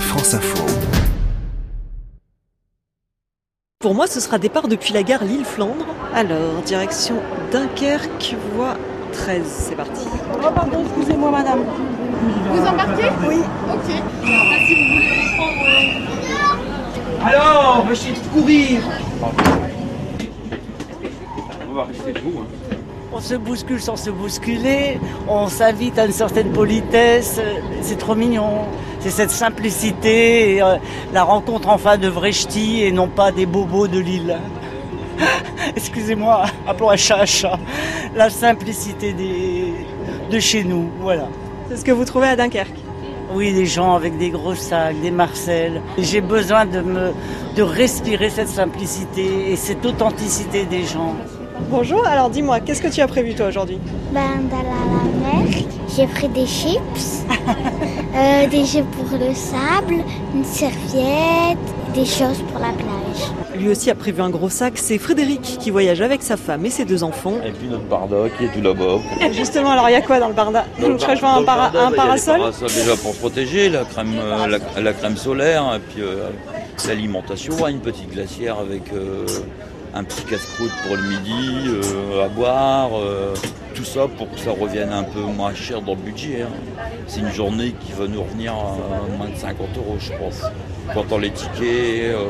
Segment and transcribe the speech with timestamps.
[0.00, 0.64] France Info.
[3.78, 5.86] Pour moi, ce sera départ depuis la gare Lille-Flandre.
[6.14, 7.16] Alors, direction
[7.52, 8.76] Dunkerque, voie
[9.12, 9.42] 13.
[9.46, 10.06] C'est parti.
[10.34, 11.60] Oh pardon, excusez-moi madame.
[12.50, 13.08] Vous embarquez?
[13.28, 13.40] Oui.
[13.72, 13.90] Ok.
[14.66, 15.64] Si vous voulez prendre.
[17.22, 18.80] euh, Alors, on va essayer de courir.
[23.12, 24.98] On se bouscule sans se bousculer,
[25.28, 27.40] on s'invite à une certaine politesse,
[27.80, 28.66] c'est trop mignon.
[29.06, 30.78] C'est cette simplicité, et, euh,
[31.12, 34.36] la rencontre enfin de vrais ch'tis et non pas des bobos de Lille.
[35.76, 37.56] Excusez-moi, appelons un chat un chat.
[38.16, 39.74] La simplicité des,
[40.28, 41.28] de chez nous, voilà.
[41.68, 42.74] C'est ce que vous trouvez à Dunkerque
[43.32, 45.82] Oui, des gens avec des gros sacs, des Marcel.
[45.98, 47.12] J'ai besoin de me,
[47.54, 51.14] de respirer cette simplicité et cette authenticité des gens.
[51.70, 53.78] Bonjour, alors dis-moi, qu'est-ce que tu as prévu toi aujourd'hui?
[54.10, 55.64] Ben, d'aller à la mer,
[55.96, 57.24] j'ai pris des chips,
[58.14, 60.04] euh, des jeux pour le sable,
[60.34, 61.58] une serviette,
[61.94, 63.30] des choses pour la plage.
[63.58, 64.74] Lui aussi a prévu un gros sac.
[64.76, 67.34] C'est Frédéric qui voyage avec sa femme et ses deux enfants.
[67.46, 68.98] Et puis notre barda qui est tout là-bas.
[69.32, 71.70] Justement, alors il y a quoi dans le barda Dans le Je vois un, para-
[71.70, 72.40] barda, un bah, parasol.
[72.60, 76.28] déjà pour se protéger, la crème, euh, la, la crème solaire, et puis euh,
[76.86, 79.24] l'alimentation, une petite glacière avec euh,
[79.94, 83.32] un petit casse-croûte pour le midi, euh, à boire, euh,
[83.76, 86.42] tout ça pour que ça revienne un peu moins cher dans le budget.
[86.42, 86.82] hein.
[87.06, 90.42] C'est une journée qui va nous revenir à moins de 50 euros, je pense.
[90.94, 91.60] Comptant les tickets
[92.14, 92.24] euh,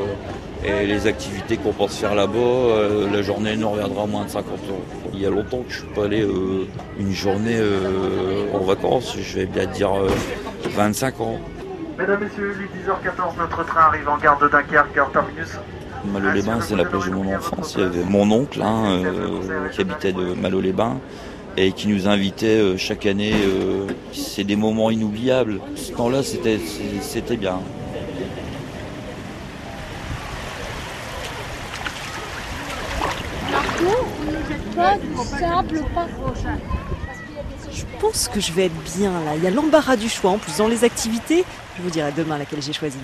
[0.64, 4.30] et les activités qu'on pense faire là-bas, euh, la journée nous reviendra à moins de
[4.30, 4.82] 50 euros.
[5.14, 6.66] Il y a longtemps que je suis pas allé euh,
[6.98, 7.58] une journée
[8.52, 10.08] en vacances, je vais bien dire euh,
[10.74, 11.38] 25 ans.
[11.98, 15.48] Mesdames, Messieurs, il est 10h14, notre train arrive en gare de Dunkerque, gare terminus.
[16.12, 17.74] Malo-les-Bains, c'est la plage de mon enfance.
[17.76, 20.98] Il y avait mon oncle hein, euh, qui habitait de Malo-les-Bains
[21.56, 23.32] et qui nous invitait euh, chaque année.
[23.34, 25.60] euh, c'est des moments inoubliables.
[25.74, 26.60] Ce temps-là, c'était
[27.00, 27.60] c'était bien.
[37.72, 39.36] Je pense que je vais être bien là.
[39.36, 41.44] Il y a l'embarras du choix en plus dans les activités.
[41.76, 42.98] Je vous dirai demain laquelle j'ai choisi.